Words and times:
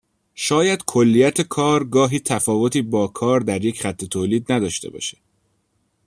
شاید 0.35 0.83
کلیت 0.87 1.41
کار 1.41 1.83
گاهی 1.83 2.19
تفاوتی 2.19 2.81
با 2.81 3.07
کار 3.07 3.39
در 3.39 3.65
یک 3.65 3.81
خط 3.81 4.05
تولید 4.05 4.51
نداشته 4.51 4.89
باشه. 4.89 5.17